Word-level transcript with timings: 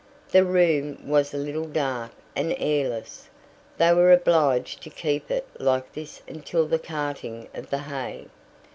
The 0.31 0.43
room 0.43 1.07
was 1.07 1.31
a 1.31 1.37
little 1.37 1.65
dark 1.67 2.09
and 2.35 2.55
airless; 2.57 3.29
they 3.77 3.93
were 3.93 4.11
obliged 4.11 4.81
to 4.81 4.89
keep 4.89 5.29
it 5.29 5.47
like 5.59 5.93
this 5.93 6.23
until 6.27 6.65
the 6.67 6.79
carting 6.79 7.47
of 7.53 7.69
the 7.69 7.77
hay. 7.77 8.25